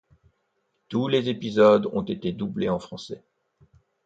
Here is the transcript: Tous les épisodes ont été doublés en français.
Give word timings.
Tous 0.89 1.07
les 1.07 1.29
épisodes 1.29 1.85
ont 1.93 2.01
été 2.01 2.31
doublés 2.31 2.69
en 2.69 2.79
français. 2.79 3.23